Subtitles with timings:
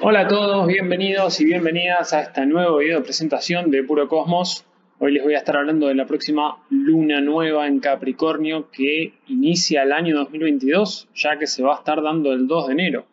[0.00, 4.64] Hola a todos, bienvenidos y bienvenidas a esta nueva video presentación de Puro Cosmos.
[4.98, 9.82] Hoy les voy a estar hablando de la próxima luna nueva en Capricornio que inicia
[9.82, 13.06] el año 2022, ya que se va a estar dando el 2 de enero.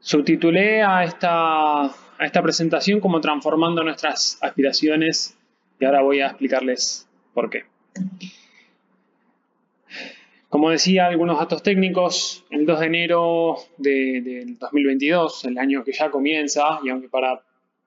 [0.00, 5.36] Subtitulé a esta, a esta presentación como transformando nuestras aspiraciones
[5.78, 7.64] y ahora voy a explicarles por qué.
[10.52, 16.10] Como decía, algunos datos técnicos, el 2 de enero del 2022, el año que ya
[16.10, 17.42] comienza, y aunque para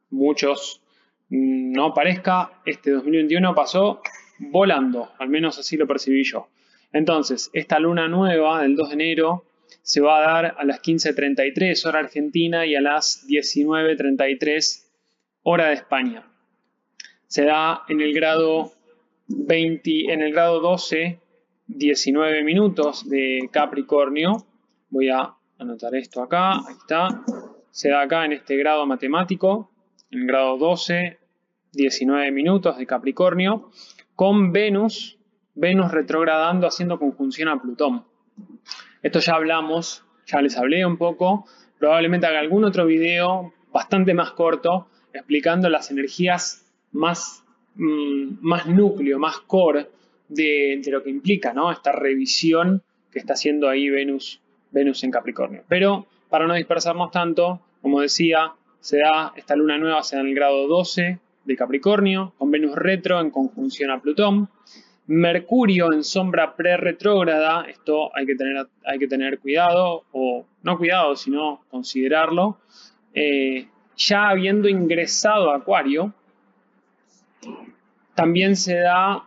[0.10, 0.82] muchos
[1.30, 4.02] no parezca, este 2021 pasó
[4.40, 6.48] volando, al menos así lo percibí yo.
[6.92, 9.46] Entonces, esta luna nueva del 2 de enero
[9.84, 14.88] se va a dar a las 15.33 hora argentina y a las 19.33
[15.44, 16.24] hora de España.
[17.28, 18.72] Se da en el grado
[19.28, 21.20] 20, en el grado 12
[21.68, 24.46] 19 minutos de Capricornio.
[24.90, 27.24] Voy a anotar esto acá, ahí está.
[27.72, 29.72] Se da acá en este grado matemático,
[30.12, 31.20] en el grado 12,
[31.74, 33.70] 19 minutos de Capricornio,
[34.16, 35.18] con Venus,
[35.56, 38.06] Venus retrogradando, haciendo conjunción a Plutón.
[39.02, 41.46] Esto ya hablamos, ya les hablé un poco.
[41.80, 47.44] Probablemente haga algún otro video bastante más corto explicando las energías más,
[47.76, 49.90] mm, más núcleo, más core
[50.28, 51.72] de, lo que implica ¿no?
[51.72, 52.82] esta revisión
[53.12, 55.64] que está haciendo ahí Venus, Venus en Capricornio.
[55.68, 60.30] Pero para no dispersarnos tanto, como decía, se da esta luna nueva, se da en
[60.30, 64.50] el grado 12 de Capricornio, con Venus retro en conjunción a Plutón.
[65.08, 71.16] Mercurio en sombra pre-retrógrada, esto hay que, tener, hay que tener cuidado, o no cuidado,
[71.16, 72.58] sino considerarlo.
[73.14, 76.14] Eh, ya habiendo ingresado a Acuario,
[78.16, 79.24] también se da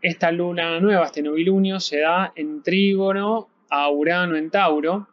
[0.00, 5.08] esta luna nueva, este novilunio, se da en trígono a Urano en Tauro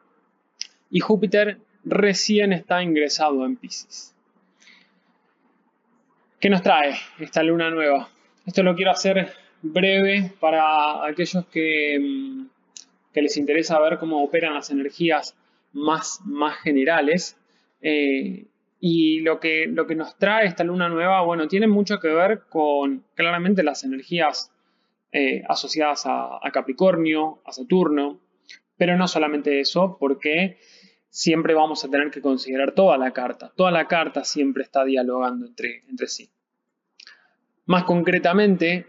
[0.90, 4.16] y Júpiter recién está ingresado en Pisces.
[6.40, 8.10] ¿Qué nos trae esta luna nueva?
[8.46, 12.46] Esto lo quiero hacer breve para aquellos que, mm,
[13.16, 15.36] les interesa ver cómo operan las energías
[15.72, 17.38] más, más generales.
[17.82, 18.46] Eh,
[18.80, 22.42] y lo que, lo que nos trae esta luna nueva, bueno, tiene mucho que ver
[22.50, 24.52] con claramente las energías
[25.18, 28.20] eh, asociadas a, Capricornio, a Saturno,
[28.76, 30.58] pero no solamente eso, porque
[31.08, 33.54] siempre vamos a tener que considerar toda la carta.
[33.56, 36.30] Toda la carta siempre está dialogando entre, sí.
[37.66, 38.88] Más concretamente,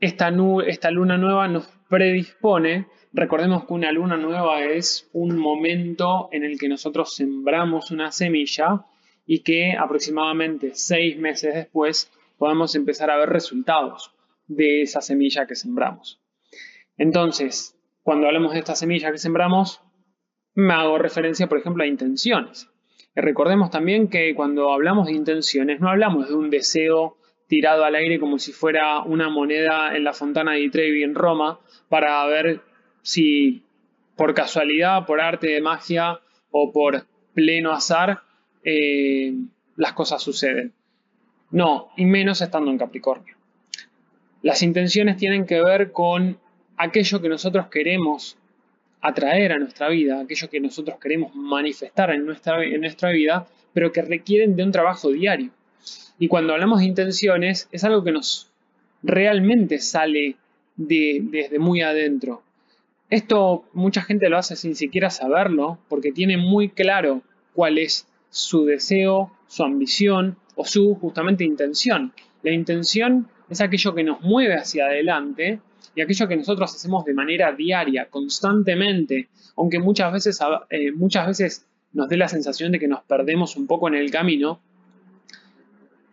[0.00, 0.32] esta,
[0.66, 6.58] esta luna nueva nos predispone, recordemos que una luna nueva es un momento en el
[6.58, 8.84] que nosotros sembramos una semilla
[9.26, 14.12] y que aproximadamente seis meses después podamos empezar a ver resultados
[14.50, 16.20] de esa semilla que sembramos.
[16.98, 19.80] Entonces, cuando hablamos de esta semilla que sembramos,
[20.54, 22.68] me hago referencia, por ejemplo, a intenciones.
[23.14, 27.16] Y recordemos también que cuando hablamos de intenciones, no hablamos de un deseo
[27.46, 31.60] tirado al aire como si fuera una moneda en la fontana de Trevi en Roma
[31.88, 32.60] para ver
[33.02, 33.64] si
[34.16, 38.22] por casualidad, por arte de magia o por pleno azar
[38.64, 39.32] eh,
[39.76, 40.74] las cosas suceden.
[41.50, 43.39] No, y menos estando en Capricornio.
[44.42, 46.38] Las intenciones tienen que ver con
[46.76, 48.36] aquello que nosotros queremos
[49.02, 53.92] atraer a nuestra vida, aquello que nosotros queremos manifestar en nuestra, en nuestra vida, pero
[53.92, 55.50] que requieren de un trabajo diario.
[56.18, 58.50] Y cuando hablamos de intenciones, es algo que nos
[59.02, 60.36] realmente sale
[60.76, 62.42] de, desde muy adentro.
[63.08, 67.22] Esto mucha gente lo hace sin siquiera saberlo, porque tiene muy claro
[67.54, 72.12] cuál es su deseo, su ambición o su justamente intención.
[72.42, 75.60] La intención es aquello que nos mueve hacia adelante
[75.94, 80.40] y aquello que nosotros hacemos de manera diaria, constantemente, aunque muchas veces,
[80.70, 84.10] eh, muchas veces nos dé la sensación de que nos perdemos un poco en el
[84.10, 84.60] camino,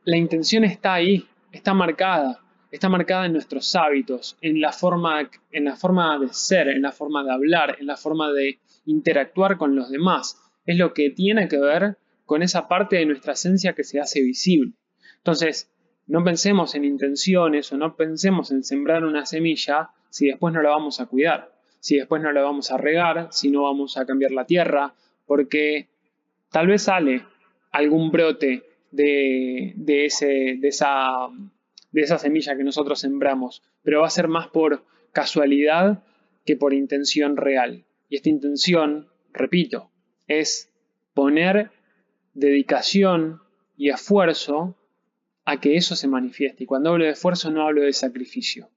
[0.03, 2.39] la intención está ahí, está marcada,
[2.71, 6.91] está marcada en nuestros hábitos, en la forma, en la forma de ser, en la
[6.91, 10.39] forma de hablar, en la forma de interactuar con los demás.
[10.65, 14.21] Es lo que tiene que ver con esa parte de nuestra esencia que se hace
[14.21, 14.73] visible.
[15.17, 15.69] Entonces,
[16.07, 20.69] no pensemos en intenciones o no pensemos en sembrar una semilla si después no la
[20.69, 24.31] vamos a cuidar, si después no la vamos a regar, si no vamos a cambiar
[24.31, 24.93] la tierra,
[25.25, 25.89] porque
[26.49, 27.25] tal vez sale
[27.71, 29.75] algún brote de,
[30.05, 31.27] ese, de, esa,
[31.91, 36.03] de esa semilla que nosotros sembramos, pero va a ser más por casualidad
[36.45, 37.85] que por intención real.
[38.09, 39.91] Y esta intención, repito,
[40.27, 40.71] es
[41.13, 41.71] poner
[42.33, 43.41] dedicación
[43.75, 44.75] y esfuerzo
[45.47, 46.65] a que eso se manifieste.
[46.65, 48.69] Y cuando hablo de esfuerzo no hablo de sacrificio.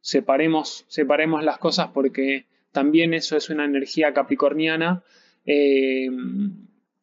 [0.00, 5.04] Separemos, separemos las cosas porque también eso es una energía capricorniana
[5.46, 6.08] eh,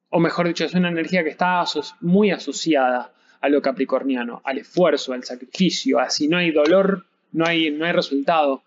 [0.09, 1.63] o mejor dicho, es una energía que está
[2.01, 7.45] muy asociada a lo capricorniano, al esfuerzo, al sacrificio, a si no hay dolor, no
[7.45, 8.63] hay, no hay resultado.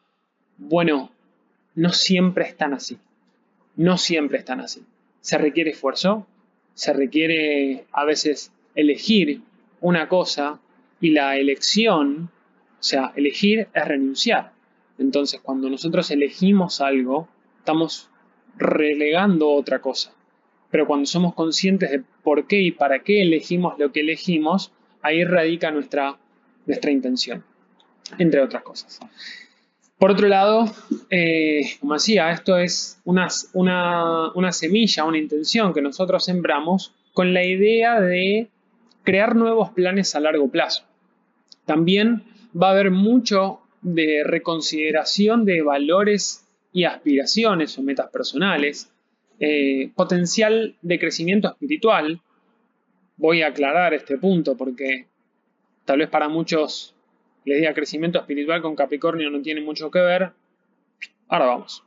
[0.57, 1.11] Bueno,
[1.75, 2.99] no siempre están así.
[3.77, 4.83] No siempre están así.
[5.21, 6.27] Se requiere esfuerzo,
[6.75, 9.43] se requiere a veces elegir
[9.81, 10.61] una cosa
[11.01, 12.31] y la elección,
[12.79, 14.53] o sea, elegir es renunciar.
[14.99, 17.29] Entonces, cuando nosotros elegimos algo,
[17.59, 18.11] estamos
[18.57, 20.13] relegando otra cosa.
[20.71, 24.73] Pero cuando somos conscientes de por qué y para qué elegimos lo que elegimos,
[25.03, 26.19] ahí radica nuestra,
[26.67, 27.43] nuestra intención,
[28.19, 29.01] entre otras cosas.
[29.99, 30.65] Por otro lado,
[31.11, 37.35] eh, como decía, esto es una, una, una semilla, una intención que nosotros sembramos con
[37.35, 38.49] la idea de
[39.11, 40.85] crear nuevos planes a largo plazo.
[41.65, 42.23] También
[42.55, 48.93] va a haber mucho de reconsideración de valores y aspiraciones o metas personales,
[49.41, 52.21] eh, potencial de crecimiento espiritual.
[53.17, 55.09] Voy a aclarar este punto porque
[55.85, 56.95] tal vez para muchos
[57.45, 60.31] les diga crecimiento espiritual con Capricornio no tiene mucho que ver.
[61.27, 61.83] Ahora vamos.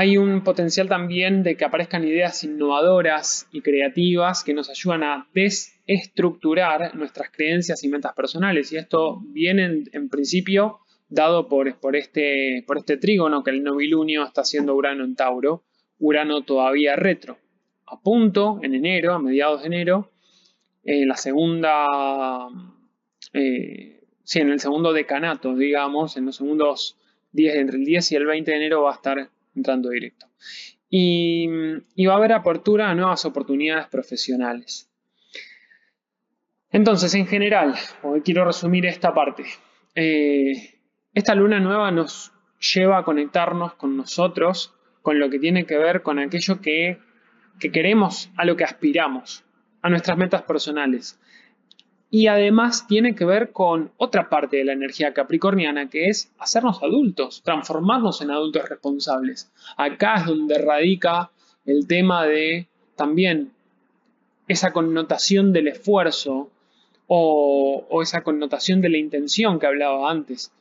[0.00, 5.28] Hay un potencial también de que aparezcan ideas innovadoras y creativas que nos ayudan a
[5.34, 8.72] desestructurar nuestras creencias y metas personales.
[8.72, 10.78] Y esto viene en principio
[11.10, 11.46] dado
[11.92, 15.64] este, por este trígono que el novilunio está haciendo Urano en Tauro,
[15.98, 17.36] Urano todavía retro.
[17.84, 20.12] A punto, en enero, a mediados de enero,
[20.82, 22.48] en la segunda,
[23.34, 26.96] eh, sí, en el segundo decanato, digamos, en los segundos
[27.32, 30.26] 10, entre el 10 y el 20 de enero va a estar entrando directo.
[30.88, 31.46] Y,
[32.06, 34.90] va a haber apertura a nuevas oportunidades profesionales.
[36.72, 37.74] Entonces, en general,
[38.24, 39.44] quiero resumir esta parte.
[39.94, 40.80] Eh,
[41.12, 42.32] esta luna nueva nos
[42.74, 46.98] lleva a conectarnos con nosotros, con lo que tiene que ver con aquello que,
[47.72, 49.44] queremos, a lo que aspiramos,
[49.82, 51.20] a nuestras metas personales.
[52.10, 56.82] Y además tiene que ver con otra parte de la energía capricorniana, que es hacernos
[56.82, 59.50] adultos, transformarnos en adultos responsables.
[59.76, 61.30] Acá es donde radica
[61.66, 62.66] el tema de
[62.96, 63.52] también
[64.48, 66.50] esa connotación del esfuerzo
[67.06, 70.52] o, esa connotación de la intención que hablaba antes.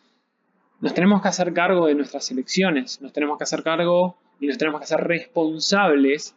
[0.79, 4.57] Nos tenemos que hacer cargo de nuestras elecciones, nos tenemos que hacer cargo y nos
[4.57, 6.35] tenemos que hacer responsables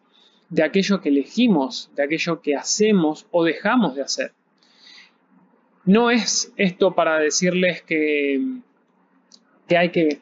[0.49, 4.32] de aquello que elegimos, de aquello que hacemos o dejamos de hacer.
[5.84, 8.40] No es esto para decirles que,
[9.76, 10.20] hay que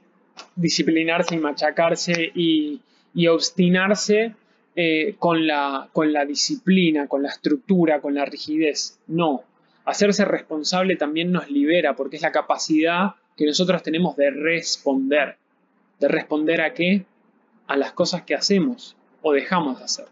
[0.56, 2.80] disciplinarse y machacarse y,
[3.28, 4.34] obstinarse
[4.76, 8.98] eh, con, la, con la disciplina, con la estructura, con la rigidez.
[9.06, 9.44] No,
[9.84, 15.36] hacerse responsable también nos libera porque es la capacidad que nosotros tenemos de responder.
[15.98, 17.04] ¿De responder a qué?
[17.66, 20.06] A las cosas que hacemos o dejamos de hacer.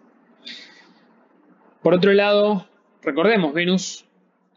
[1.83, 2.67] Por otro lado,
[3.03, 4.05] recordemos, Venus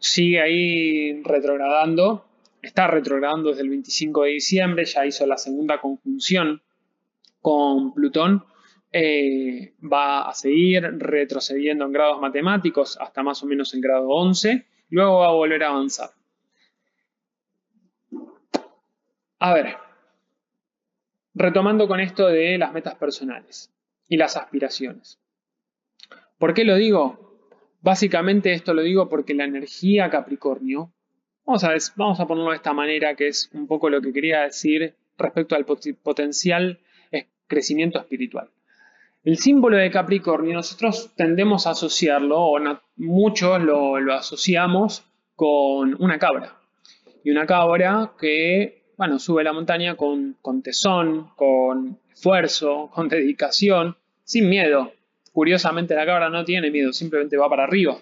[0.02, 2.26] sigue ahí retrogradando,
[2.60, 6.60] está retrogradando desde el 25 de diciembre, ya hizo la segunda conjunción
[7.40, 8.44] con Plutón,
[8.90, 14.66] eh, va a seguir retrocediendo en grados matemáticos hasta más o menos el grado 11,
[14.90, 16.10] luego va a volver a avanzar.
[19.38, 19.76] A ver,
[21.34, 23.72] retomando con esto de las metas personales
[24.08, 25.20] y las aspiraciones.
[26.38, 27.31] ¿Por qué lo digo?
[27.82, 30.92] Básicamente esto lo digo porque la energía Capricornio,
[31.44, 34.42] vamos a, vamos a ponerlo de esta manera, que es un poco lo que quería
[34.42, 36.78] decir respecto al potencial
[37.46, 38.48] crecimiento espiritual.
[39.24, 42.58] El símbolo de Capricornio nosotros tendemos a asociarlo, o
[42.96, 45.04] muchos lo, lo asociamos
[45.36, 46.56] con una cabra.
[47.22, 54.48] Y una cabra que bueno, sube la montaña con, tesón, con esfuerzo, con dedicación, sin
[54.48, 54.92] miedo.
[55.32, 57.98] Curiosamente la cabra no tiene miedo, simplemente va para arriba.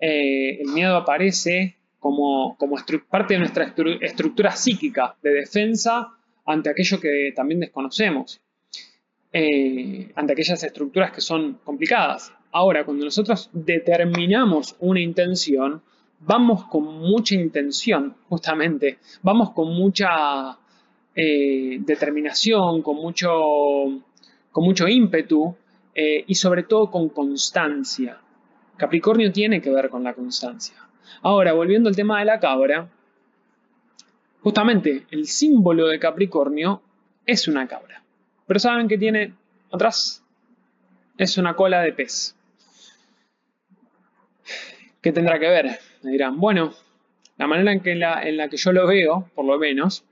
[0.00, 2.56] Eh, el miedo aparece como,
[3.08, 6.10] parte de nuestra estructura psíquica de defensa
[6.44, 8.40] ante aquello que también desconocemos,
[9.32, 12.32] eh, ante aquellas estructuras que son complicadas.
[12.52, 15.80] Ahora, cuando nosotros determinamos una intención,
[16.20, 20.58] vamos con mucha intención, justamente, vamos con mucha
[21.14, 23.30] eh, determinación, con mucho,
[24.52, 25.56] con mucho ímpetu
[25.94, 28.18] eh, y sobre todo con constancia.
[28.76, 30.74] Capricornio tiene que ver con la constancia.
[31.22, 32.88] Ahora, volviendo al tema de la cabra,
[34.40, 36.82] justamente el símbolo de Capricornio
[37.24, 38.02] es una cabra.
[38.46, 39.34] Pero ¿saben qué tiene
[39.70, 40.24] atrás?
[41.16, 42.36] Es una cola de pez.
[45.00, 45.78] ¿Qué tendrá que ver?
[46.02, 46.74] Me dirán, bueno,
[47.36, 50.04] la manera en, que la, en la que yo lo veo, por lo menos,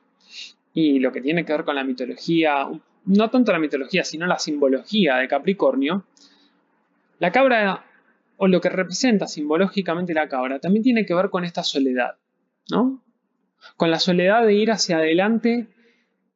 [0.75, 2.69] y lo que tiene que ver con la mitología,
[3.05, 6.05] no tanto la mitología, sino la simbología de Capricornio,
[7.19, 7.85] La cabra,
[8.37, 12.17] o lo que representa simbológicamente la cabra, también tiene que ver con esta soledad,
[12.71, 13.03] ¿no?
[13.77, 15.69] Con la soledad de ir hacia adelante,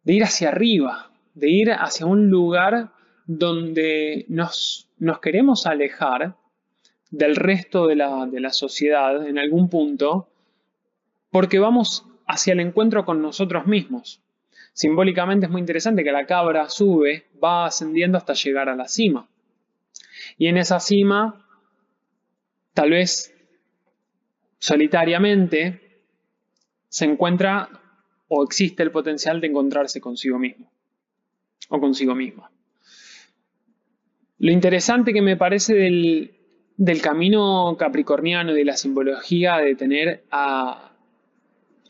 [0.04, 2.92] de ir hacia arriba, de ir hacia un lugar
[3.26, 6.36] donde nos, nos queremos alejar
[7.10, 10.28] del resto de la, de la sociedad en algún punto,
[11.30, 14.22] porque vamos hacia el encuentro con nosotros mismos.
[14.76, 19.26] Simbólicamente es muy interesante que la cabra sube, va ascendiendo hasta llegar a la cima.
[20.36, 21.46] Y en esa cima,
[22.74, 23.34] tal vez
[24.58, 26.02] solitariamente,
[26.90, 27.70] se encuentra
[28.28, 30.70] o existe el potencial de encontrarse consigo mismo
[31.70, 32.50] o consigo misma.
[34.40, 36.36] Lo interesante que me parece del,
[36.76, 40.92] del camino capricorniano y de la simbología de tener a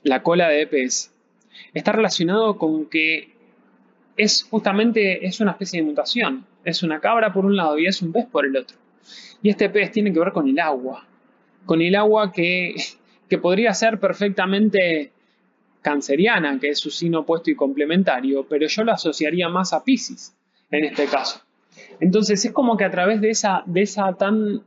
[0.04, 1.15] la cola de pez
[1.74, 3.34] está relacionado con que
[4.16, 6.46] es justamente es una especie de mutación.
[6.64, 8.76] Es una cabra por un lado y es un pez por el otro.
[9.42, 11.06] Y este pez tiene que ver con el agua.
[11.64, 12.74] Con el agua que,
[13.28, 15.12] que podría ser perfectamente
[15.82, 20.34] canceriana, que es su signo opuesto y complementario, pero yo lo asociaría más a Pisces
[20.70, 21.40] en este caso.
[22.00, 24.62] Entonces es como que a través de esa, de esa tan,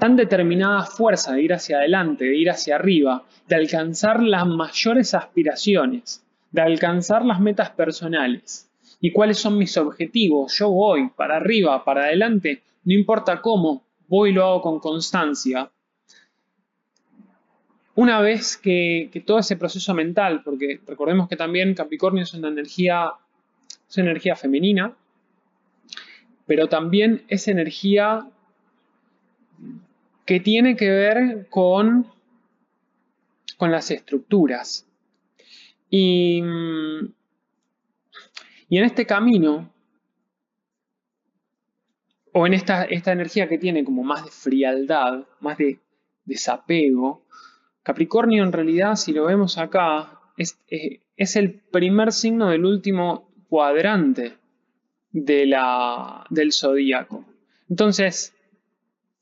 [0.00, 5.14] tan determinada fuerza de ir hacia adelante, de ir hacia arriba, de alcanzar las mayores
[5.14, 8.68] aspiraciones, de alcanzar las metas personales.
[9.00, 14.30] Y cuáles son mis objetivos, yo voy para arriba, para adelante, no importa cómo, voy
[14.30, 15.70] y lo hago con constancia,
[18.00, 23.12] una vez que, todo ese proceso mental, porque recordemos que también Capricornio es una energía,
[23.88, 24.96] es energía femenina,
[26.46, 28.26] pero también es energía
[30.30, 32.06] que tiene que ver con,
[33.56, 34.86] con las estructuras.
[35.90, 36.40] Y,
[38.68, 39.72] y en este camino,
[42.32, 45.80] o en esta, esta energía que tiene como más de frialdad, más de
[46.24, 47.26] desapego,
[47.82, 54.36] Capricornio en realidad, si lo vemos acá, es, eh, el primer signo del último cuadrante
[55.10, 57.24] de la, del zodíaco.
[57.68, 58.32] Entonces,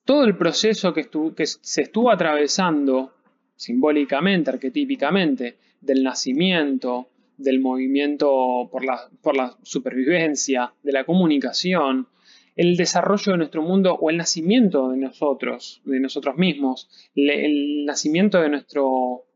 [0.09, 1.07] todo el proceso que,
[1.45, 3.13] se estuvo atravesando
[3.57, 12.09] simbólicamente, arquetípicamente, del nacimiento, del movimiento por la, por la supervivencia, de la comunicación,
[12.57, 18.41] el desarrollo de nuestro mundo o el nacimiento de nosotros, de nosotros mismos, el, nacimiento
[18.41, 19.27] de nuestro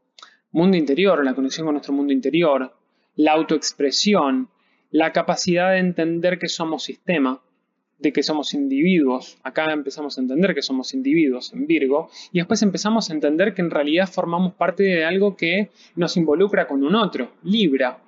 [0.53, 2.75] mundo interior, la conexión con nuestro mundo interior,
[3.17, 4.49] la autoexpresión,
[4.91, 7.43] la capacidad de entender que somos sistema,
[8.03, 9.39] de que somos individuos.
[9.43, 13.63] Acá empezamos a entender que somos individuos en Virgo y después empezamos a entender que
[13.63, 17.99] en realidad formamos parte de algo que nos involucra con un otro, Libra,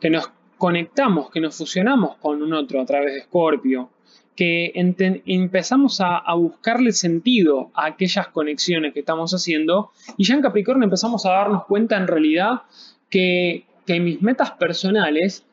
[0.00, 3.90] que nos conectamos, que nos fusionamos con un otro a través de Escorpio,
[4.36, 10.84] que empezamos a, buscarle sentido a aquellas conexiones que estamos haciendo y ya en Capricornio
[10.84, 12.62] empezamos a darnos cuenta en realidad
[13.10, 15.44] que, mis metas personales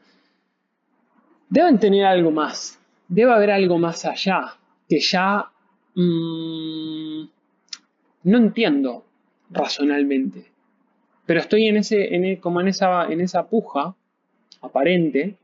[1.50, 2.79] deben tener algo más,
[3.10, 5.52] debe haber algo más allá que ya
[5.96, 7.24] mm,
[8.24, 9.06] no entiendo
[9.50, 10.46] racionalmente,
[11.26, 13.96] pero estoy en ese, como en esa, en esa puja
[14.62, 15.38] aparente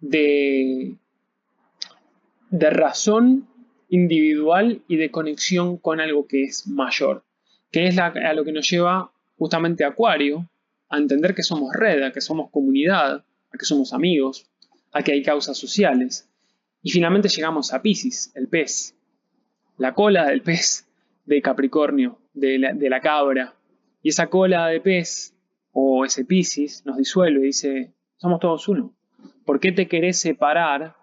[0.00, 0.96] de
[2.50, 3.48] de razón
[3.88, 7.24] individual y de conexión con algo que es mayor,
[7.70, 10.48] que es a lo que nos lleva justamente Acuario,
[10.88, 14.46] a entender que somos red, a que somos comunidad, a que somos amigos,
[14.92, 16.28] a que hay causas sociales.
[16.86, 18.94] Y finalmente llegamos a Pisces, el pez,
[19.76, 20.88] la cola del pez
[21.24, 23.56] de Capricornio, de la, cabra.
[24.04, 25.34] Y esa cola de pez,
[25.72, 28.94] o ese Pisces, nos disuelve y dice, somos todos uno.
[29.44, 30.94] ¿Por qué te querés separar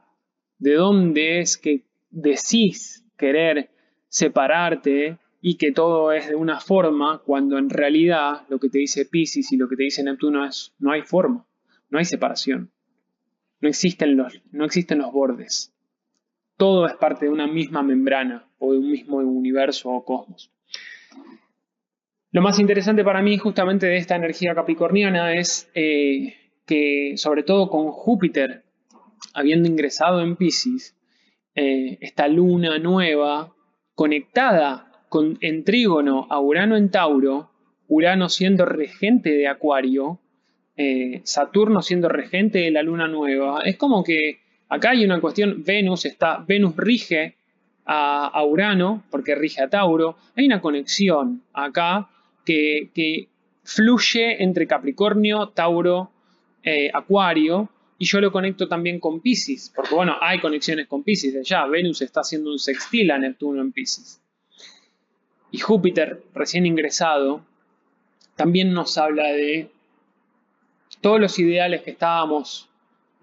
[0.57, 3.69] de dónde es que decís querer
[4.07, 9.05] separarte y que todo es de una forma, cuando en realidad lo que te dice
[9.05, 11.45] Pisces y lo que te dice Neptuno es no hay forma,
[11.89, 12.71] no hay separación,
[13.59, 15.72] no existen los, no existen los bordes.
[16.63, 20.49] Todo es parte de una misma membrana o de un mismo universo o cosmos.
[22.31, 27.69] Lo más interesante para mí justamente de esta energía capricorniana es eh, que sobre todo
[27.69, 28.63] con Júpiter
[29.33, 30.95] habiendo ingresado en Pisces,
[31.53, 33.53] eh, esta luna nueva
[33.93, 37.51] conectada con, en trígono a Urano en Tauro,
[37.89, 40.21] Urano siendo regente de Acuario,
[40.77, 44.42] eh, Saturno siendo regente de la luna nueva, es como que
[44.73, 47.35] acá hay una cuestión, Venus está, Venus rige
[47.85, 52.09] a, Urano porque rige a Tauro, hay una conexión acá
[52.45, 53.29] que,
[53.65, 56.11] fluye entre Capricornio, Tauro,
[56.63, 61.47] eh, Acuario, y yo lo conecto también con Pisces, porque bueno, hay conexiones con Pisces
[61.47, 61.65] ya.
[61.67, 64.19] Venus está haciendo un sextil a Neptuno en Pisces.
[65.51, 67.45] Y Júpiter, recién ingresado,
[68.35, 69.69] también nos habla de
[70.99, 72.67] todos los ideales que estábamos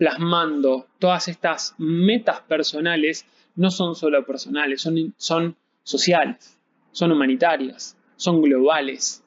[0.01, 4.81] plasmando, todas estas metas personales, no son solo personales,
[5.19, 6.59] son, sociales,
[6.91, 9.23] son humanitarias, son globales.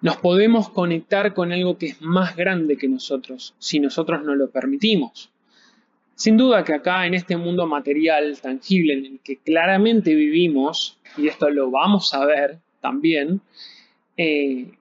[0.00, 4.48] Nos podemos conectar con algo que es más grande que nosotros, si nosotros no lo
[4.48, 5.30] permitimos.
[6.14, 11.28] Sin duda que acá en este mundo material, tangible, en el que claramente vivimos, y
[11.28, 13.42] esto lo vamos a ver también,
[14.16, 14.78] eh,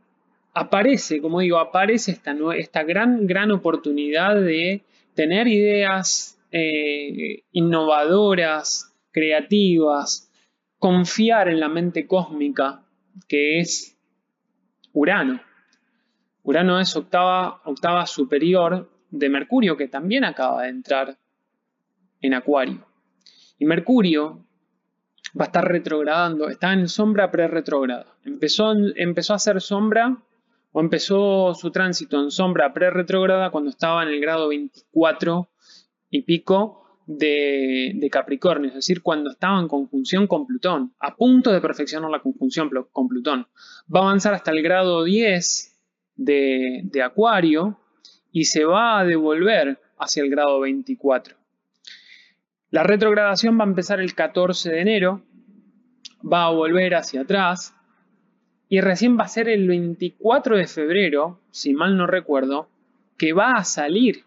[0.53, 10.31] aparece, como digo, aparece esta, esta gran, gran oportunidad de tener ideas eh, innovadoras, creativas,
[10.77, 12.83] confiar en la mente cósmica
[13.27, 13.97] que es
[14.93, 15.41] Urano.
[16.43, 21.17] Urano es octava, octava superior de Mercurio, que también acaba de entrar
[22.21, 22.85] en Acuario.
[23.57, 24.45] Y Mercurio
[25.39, 28.17] va a estar retrogradando, está en sombra pre-retrograda.
[28.23, 30.17] Empezó, empezó a hacer sombra
[30.71, 35.49] o empezó su tránsito en sombra pre-retrograda cuando estaba en el grado 24
[36.09, 41.59] y pico de, Capricornio, es decir, cuando estaba en conjunción con Plutón, a punto de
[41.59, 43.47] perfeccionar la conjunción con Plutón.
[43.93, 45.75] Va a avanzar hasta el grado 10
[46.15, 47.79] de, de Acuario
[48.31, 51.35] y se va a devolver hacia el grado 24.
[52.69, 55.23] La retrogradación va a empezar el 14 de enero,
[56.21, 57.73] va a volver hacia atrás
[58.69, 62.69] y recién va a ser el 24 de febrero, si mal no recuerdo,
[63.17, 64.23] que va a salir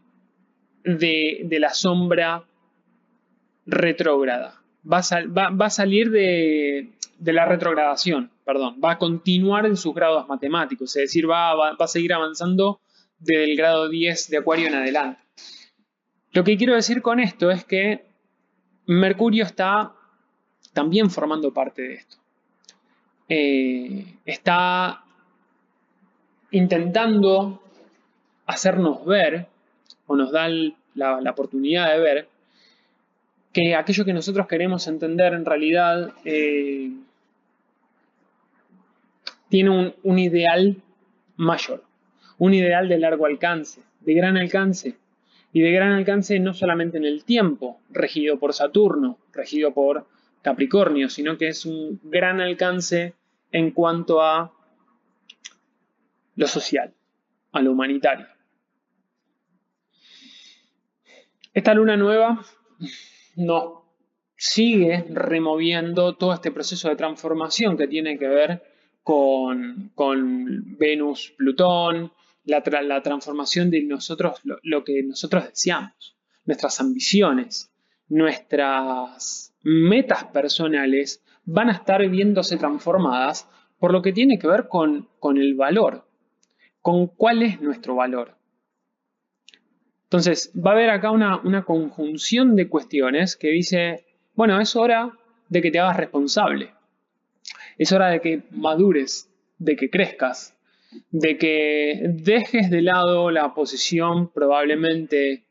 [0.85, 2.45] de, la sombra
[3.65, 4.61] retrógrada.
[4.85, 8.81] Va a, salir de, la retrogradación, perdón.
[8.85, 12.81] Va a continuar en sus grados matemáticos, es decir, va, va a seguir avanzando
[13.21, 15.23] desde el grado 10 de Acuario en adelante.
[16.33, 18.07] Lo que quiero decir con esto es que
[18.87, 19.95] Mercurio está
[20.73, 22.22] también formando parte de esto.
[23.29, 25.05] Eh, está
[26.51, 27.63] intentando
[28.47, 29.47] hacernos ver,
[30.07, 30.49] o nos da
[30.95, 32.29] la, oportunidad de ver,
[33.53, 36.91] que aquello que nosotros queremos entender en realidad eh,
[39.49, 40.77] tiene un, ideal
[41.37, 41.83] mayor,
[42.39, 44.97] un ideal de largo alcance, de gran alcance,
[45.53, 50.07] y de gran alcance no solamente en el tiempo, regido por Saturno, regido por
[50.43, 53.15] Capricornio, sino que es un gran alcance
[53.51, 54.53] en cuanto a
[56.35, 56.93] lo social,
[57.53, 58.27] a lo humanitario.
[61.55, 62.45] Esta luna nueva
[63.37, 63.83] nos
[64.37, 68.63] sigue removiendo todo este proceso de transformación que tiene que ver
[69.03, 69.93] con,
[70.79, 72.13] Venus, Plutón,
[72.45, 72.63] la,
[73.03, 77.71] transformación de nosotros, lo, que nosotros deseamos, nuestras ambiciones,
[78.09, 83.49] nuestras metas personales van a estar viéndose transformadas
[83.79, 86.07] por lo que tiene que ver con, el valor,
[86.81, 88.37] con cuál es nuestro valor.
[90.05, 95.19] Entonces, va a haber acá una, una conjunción de cuestiones que dice, bueno, es hora
[95.49, 96.71] de que te hagas responsable,
[97.79, 100.57] es hora de que madures, de que crezcas,
[101.11, 105.45] de que dejes de lado la posición probablemente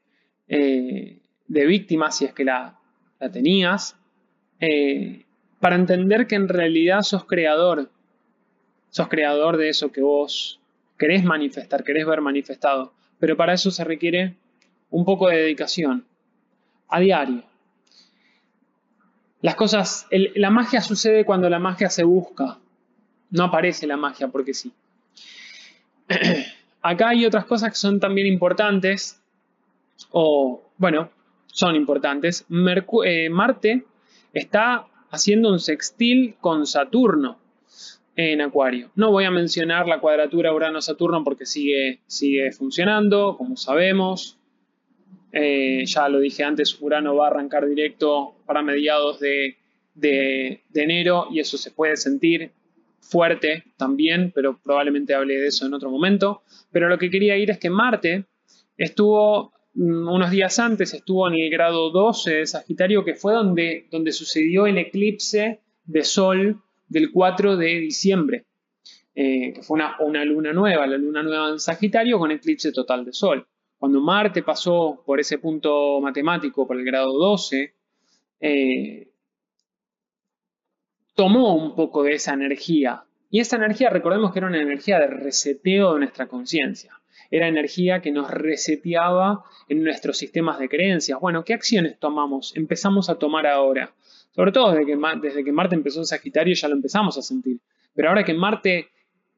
[0.47, 2.79] eh, de víctima, si es que la,
[3.31, 3.97] tenías,
[4.61, 5.25] eh,
[5.59, 7.89] para entender que en realidad sos creador,
[8.89, 10.59] sos creador de eso que vos
[10.97, 14.35] querés manifestar, querés ver manifestado, pero para eso se requiere
[14.91, 16.05] un poco de dedicación,
[16.87, 17.43] a diario.
[19.41, 22.59] Las cosas, la magia sucede cuando la magia se busca,
[23.31, 24.71] no aparece la magia porque sí.
[26.83, 29.19] Acá hay otras cosas que son también importantes,
[30.11, 31.09] o bueno,
[31.47, 32.45] son importantes.
[33.05, 33.85] Eh, Marte
[34.33, 37.39] está haciendo un sextil con Saturno
[38.15, 38.91] en Acuario.
[38.95, 44.37] No voy a mencionar la cuadratura Urano-Saturno porque sigue, sigue funcionando, como sabemos.
[45.31, 49.57] Eh, ya lo dije antes, Urano va a arrancar directo para mediados de
[50.73, 52.51] enero y eso se puede sentir
[53.01, 56.43] fuerte también, pero probablemente hable de eso en otro momento.
[56.71, 58.25] Pero lo que quería ir es que Marte
[58.77, 64.11] estuvo unos días antes, estuvo en el grado 12 de Sagitario, que fue donde, donde
[64.11, 68.45] sucedió el eclipse de Sol del 4 de diciembre,
[69.15, 73.05] eh, que fue una, una, luna nueva, la luna nueva en Sagitario con eclipse total
[73.05, 73.47] de Sol.
[73.77, 77.73] Cuando Marte pasó por ese punto matemático, por el grado 12,
[78.41, 79.11] eh,
[81.15, 83.05] tomó un poco de esa energía.
[83.29, 87.00] Y esa energía, recordemos que era una energía de reseteo de nuestra conciencia.
[87.31, 91.19] Era energía que nos reseteaba en nuestros sistemas de creencias.
[91.19, 92.55] Bueno, ¿qué acciones tomamos?
[92.55, 93.93] Empezamos a tomar ahora.
[94.31, 94.85] Sobre todo desde
[95.43, 97.59] que, Marte empezó en Sagitario ya lo empezamos a sentir.
[97.93, 98.89] Pero ahora que Marte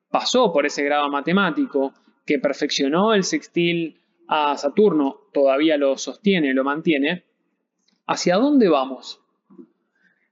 [0.10, 1.93] pasó por ese grado matemático,
[2.25, 7.25] que perfeccionó el sextil a Saturno, todavía lo sostiene, lo mantiene,
[8.08, 9.21] ¿hacia dónde vamos?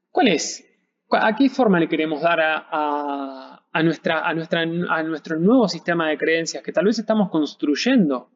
[0.09, 0.67] ¿Cuál es?
[1.09, 3.50] ¿A qué forma le queremos dar a,
[3.83, 8.29] nuestra, a, nuestra, a nuestro nuevo sistema de creencias que tal vez estamos construyendo?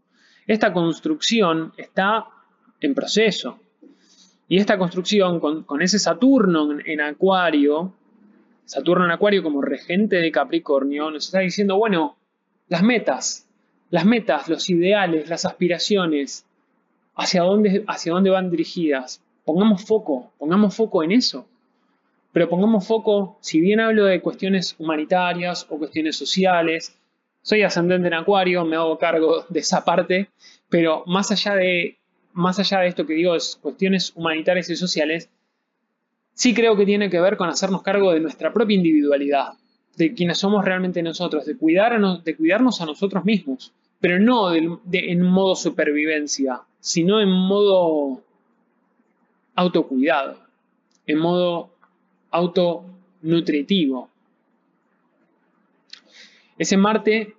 [0.48, 2.26] Esta construcción está
[2.80, 3.60] en proceso.
[4.48, 7.94] Y esta construcción con, ese Saturno en, en, Acuario,
[8.66, 12.16] Saturno en Acuario como regente de Capricornio, nos está diciendo, bueno,
[12.68, 13.48] las metas,
[13.90, 16.46] las metas, los ideales, las aspiraciones,
[17.16, 19.22] hacia dónde, hacia dónde van dirigidas.
[19.46, 21.48] Pongamos foco, pongamos foco en eso.
[22.36, 26.94] Pero pongamos foco, si bien hablo de cuestiones humanitarias o cuestiones sociales,
[27.42, 30.28] soy ascendente en Acuario, me hago cargo de esa parte,
[30.68, 31.98] pero más allá de,
[32.34, 35.30] más allá de esto que digo, es cuestiones humanitarias y sociales,
[36.34, 39.54] sí creo que tiene que ver con hacernos cargo de nuestra propia individualidad,
[39.96, 43.72] de quienes somos realmente nosotros, de, cuidarnos, de cuidarnos a nosotros mismos,
[44.02, 48.22] pero no en modo supervivencia, sino en modo
[49.56, 50.38] autocuidado,
[51.08, 51.75] en modo
[52.36, 54.10] autonutritivo.
[56.58, 57.36] Ese Marte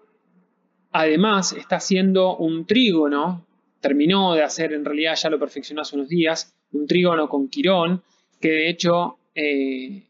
[0.92, 3.46] además está haciendo un trígono,
[3.80, 8.02] terminó de hacer, en realidad ya lo perfeccionó hace unos días, un trígono con Quirón,
[8.40, 10.02] que de hecho eh,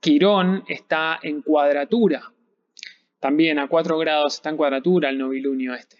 [0.00, 2.32] Quirón está en cuadratura.
[3.18, 5.96] También a 4 grados está en cuadratura el novilunio este.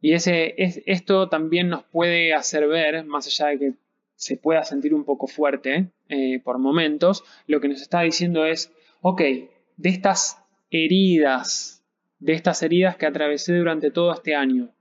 [0.00, 3.72] Y ese, es, esto también nos puede hacer ver, más allá de que
[4.20, 8.70] se pueda sentir un poco fuerte eh, por momentos, lo que nos está diciendo es,
[9.00, 9.22] ok,
[9.78, 11.82] de estas heridas,
[12.18, 14.74] de estas heridas que atravesé durante todo este año,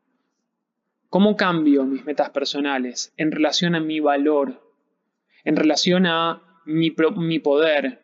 [1.09, 4.61] ¿cómo cambio mis metas personales en relación a mi valor,
[5.45, 8.03] en relación a mi, mi poder,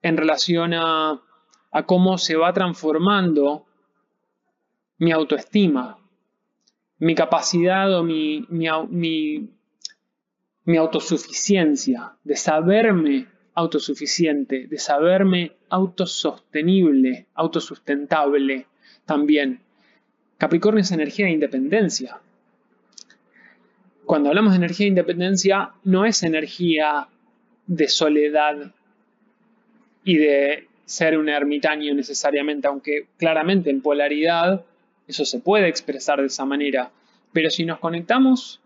[0.00, 1.22] en relación a,
[1.72, 3.66] a cómo se va transformando
[4.98, 5.98] mi autoestima,
[6.98, 9.50] mi capacidad o mi, mi, mi
[10.64, 18.66] mi autosuficiencia, de saberme autosuficiente, de saberme autosostenible, autosustentable
[19.04, 19.60] también.
[20.38, 22.18] Capricornio es energía de independencia.
[24.06, 27.08] Cuando hablamos de energía de independencia, no es energía
[27.66, 28.72] de soledad
[30.04, 34.64] y de ser un ermitaño necesariamente, aunque claramente en polaridad
[35.06, 36.90] eso se puede expresar de esa manera.
[37.32, 38.61] Pero si nos conectamos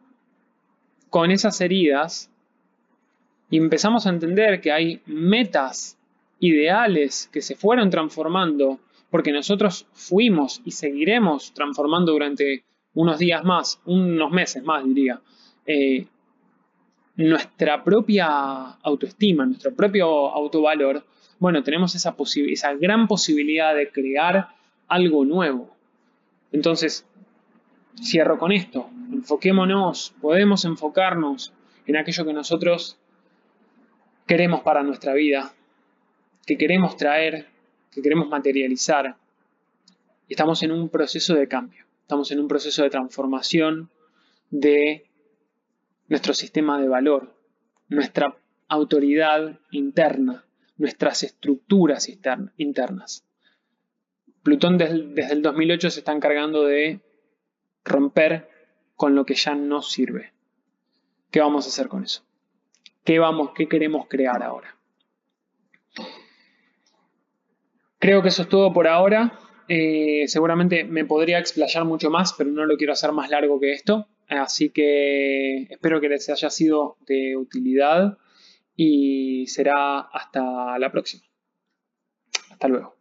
[1.17, 2.31] con esas heridas
[3.49, 5.97] y empezamos a entender que hay metas
[6.41, 13.81] ideales que se fueron transformando porque nosotros fuimos y seguiremos transformando durante unos días más,
[13.87, 15.19] unos meses más diría,
[15.65, 16.07] eh,
[17.17, 21.03] nuestra propia autoestima, nuestro propio autovalor,
[21.39, 22.15] bueno, tenemos esa,
[22.47, 24.49] esa gran posibilidad de crear
[24.87, 25.75] algo nuevo.
[26.53, 27.07] Entonces,
[28.03, 28.91] cierro con esto.
[29.13, 31.53] Enfoquémonos, podemos enfocarnos
[31.87, 32.99] en aquello que nosotros
[34.27, 35.55] queremos para nuestra vida,
[36.47, 37.47] que queremos traer,
[37.91, 39.17] que queremos materializar.
[40.29, 43.91] estamos en un proceso de cambio, estamos en un proceso de transformación
[44.51, 45.07] de
[46.09, 47.35] nuestro sistema de valor,
[47.89, 48.37] nuestra
[48.69, 50.45] autoridad interna,
[50.77, 52.09] nuestras estructuras
[52.57, 53.25] internas.
[54.43, 57.01] Plutón desde, el 2008 se está encargando de
[57.87, 58.51] romper
[58.95, 60.33] con lo que ya no sirve.
[61.31, 62.23] ¿Qué vamos a hacer con eso?
[63.05, 64.77] ¿Qué, vamos, queremos crear ahora?
[67.99, 69.39] Creo que eso es todo por ahora.
[69.69, 73.73] Eh, seguramente me podría explayar mucho más, pero no lo quiero hacer más largo que
[73.73, 74.09] esto.
[74.29, 78.19] Así que espero que les haya sido de utilidad
[78.75, 81.25] y será hasta la próxima.
[82.51, 82.96] Hasta luego.